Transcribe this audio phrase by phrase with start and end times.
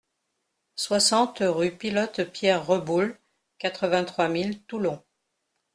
[0.75, 3.19] soixante rue Pilote Pierre Reboul,
[3.59, 4.99] quatre-vingt-trois mille Toulon